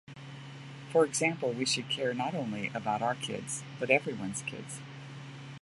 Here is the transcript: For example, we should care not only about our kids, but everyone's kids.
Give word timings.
For 0.91 1.05
example, 1.05 1.51
we 1.51 1.63
should 1.63 1.87
care 1.87 2.11
not 2.15 2.33
only 2.33 2.71
about 2.73 3.03
our 3.03 3.13
kids, 3.13 3.61
but 3.79 3.91
everyone's 3.91 4.41
kids. 4.41 4.79